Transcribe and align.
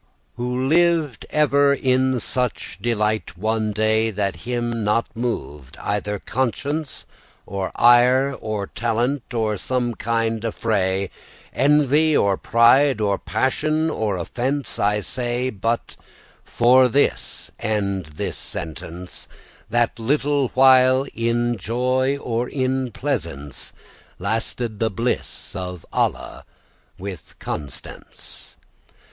Who 0.35 0.67
liv'd 0.67 1.27
ever 1.29 1.75
in 1.75 2.19
such 2.19 2.79
delight 2.81 3.37
one 3.37 3.71
day, 3.71 4.09
That 4.09 4.37
him 4.47 4.83
not 4.83 5.05
moved 5.15 5.77
either 5.77 6.17
conscience, 6.17 7.05
Or 7.45 7.71
ire, 7.75 8.33
or 8.33 8.65
talent, 8.65 9.31
or 9.31 9.57
*some 9.57 9.93
kind 9.93 10.43
affray,* 10.43 11.01
*some 11.03 11.05
kind 11.05 11.05
of 11.05 11.51
disturbance* 11.51 11.81
Envy, 11.83 12.17
or 12.17 12.35
pride, 12.35 12.99
or 12.99 13.19
passion, 13.19 13.91
or 13.91 14.17
offence? 14.17 14.79
I 14.79 15.01
say 15.01 15.51
but 15.51 15.95
for 16.43 16.87
this 16.87 17.51
ende 17.59 18.05
this 18.07 18.37
sentence,* 18.37 19.27
*judgment, 19.27 19.37
opinion* 19.43 19.65
That 19.69 19.99
little 19.99 20.47
while 20.55 21.05
in 21.13 21.57
joy 21.57 22.17
or 22.17 22.49
in 22.49 22.91
pleasance 22.91 23.71
Lasted 24.17 24.79
the 24.79 24.89
bliss 24.89 25.55
of 25.55 25.85
Alla 25.93 26.43
with 26.97 27.37
Constance. 27.37 28.57